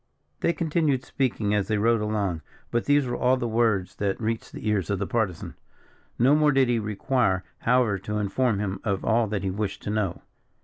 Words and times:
They 0.39 0.51
continued 0.51 1.05
speaking 1.05 1.53
as 1.53 1.67
they 1.67 1.77
rode 1.77 2.01
along; 2.01 2.41
but 2.71 2.85
these 2.85 3.05
were 3.05 3.15
all 3.15 3.37
the 3.37 3.47
words 3.47 3.97
that 3.97 4.19
reached 4.19 4.51
the 4.51 4.67
ears 4.67 4.89
of 4.89 4.97
the 4.97 5.05
Partisan. 5.05 5.53
No 6.17 6.33
more 6.35 6.51
did 6.51 6.69
he 6.69 6.79
require, 6.79 7.43
however, 7.59 7.99
to 7.99 8.17
inform 8.17 8.57
him 8.57 8.79
of 8.83 9.05
all 9.05 9.27
that 9.27 9.43
he 9.43 9.51
wished 9.51 9.83
to 9.83 9.91
know. 9.91 10.23